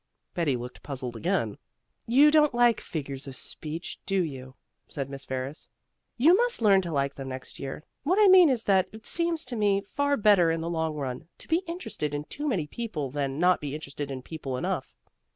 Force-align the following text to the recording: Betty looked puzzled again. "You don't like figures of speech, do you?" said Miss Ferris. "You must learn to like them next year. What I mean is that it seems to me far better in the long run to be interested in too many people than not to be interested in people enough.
Betty 0.33 0.55
looked 0.55 0.81
puzzled 0.81 1.15
again. 1.15 1.59
"You 2.07 2.31
don't 2.31 2.55
like 2.55 2.81
figures 2.81 3.27
of 3.27 3.35
speech, 3.35 3.99
do 4.07 4.23
you?" 4.23 4.55
said 4.87 5.11
Miss 5.11 5.25
Ferris. 5.25 5.69
"You 6.17 6.35
must 6.35 6.59
learn 6.63 6.81
to 6.81 6.91
like 6.91 7.13
them 7.13 7.29
next 7.29 7.59
year. 7.59 7.83
What 8.01 8.17
I 8.19 8.27
mean 8.27 8.49
is 8.49 8.63
that 8.63 8.89
it 8.91 9.05
seems 9.05 9.45
to 9.45 9.55
me 9.55 9.79
far 9.79 10.17
better 10.17 10.49
in 10.49 10.61
the 10.61 10.71
long 10.71 10.95
run 10.95 11.27
to 11.37 11.47
be 11.47 11.57
interested 11.67 12.15
in 12.15 12.23
too 12.23 12.47
many 12.47 12.65
people 12.65 13.11
than 13.11 13.37
not 13.37 13.57
to 13.57 13.61
be 13.61 13.75
interested 13.75 14.09
in 14.09 14.23
people 14.23 14.57
enough. 14.57 14.95